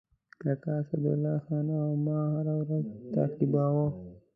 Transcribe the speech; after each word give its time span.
کاکا 0.41 0.73
اسدالله 0.81 1.35
خان 1.45 1.67
او 1.85 1.91
ما 2.05 2.17
هره 2.33 2.53
ورځ 2.61 2.85
تعقیباوه. 3.13 3.87